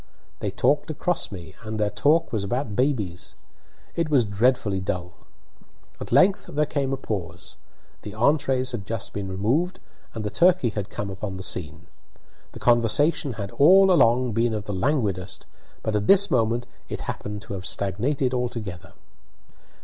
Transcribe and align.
They 0.39 0.49
talked 0.49 0.89
across 0.89 1.31
me, 1.31 1.53
and 1.61 1.79
their 1.79 1.91
talk 1.91 2.33
was 2.33 2.43
about 2.43 2.75
babies; 2.75 3.35
it 3.95 4.09
was 4.09 4.25
dreadfully 4.25 4.79
dull. 4.79 5.13
At 5.99 6.11
length 6.11 6.47
there 6.47 6.65
came 6.65 6.91
a 6.91 6.97
pause. 6.97 7.55
The 8.01 8.15
entrees 8.15 8.71
had 8.71 8.87
just 8.87 9.13
been 9.13 9.27
removed, 9.27 9.79
and 10.15 10.23
the 10.25 10.31
turkey 10.31 10.69
had 10.69 10.89
come 10.89 11.11
upon 11.11 11.37
the 11.37 11.43
scene. 11.43 11.85
The 12.53 12.57
conversation 12.59 13.33
had 13.33 13.51
all 13.51 13.91
along 13.91 14.31
been 14.31 14.55
of 14.55 14.65
the 14.65 14.73
languidest, 14.73 15.45
but 15.83 15.95
at 15.95 16.07
this 16.07 16.31
moment 16.31 16.65
it 16.89 17.01
happened 17.01 17.43
to 17.43 17.53
have 17.53 17.67
stagnated 17.67 18.33
altogether. 18.33 18.93